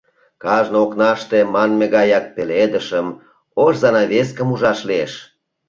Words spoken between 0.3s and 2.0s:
Кажне окнаште манме